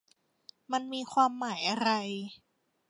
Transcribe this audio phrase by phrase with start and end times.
[0.71, 1.91] มันมีความหมายอะไร?